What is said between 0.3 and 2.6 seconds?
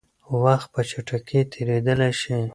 وخت په چټکۍ تېرېدلی شي.